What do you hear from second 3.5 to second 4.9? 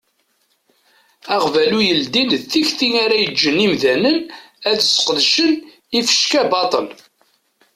imdanen ad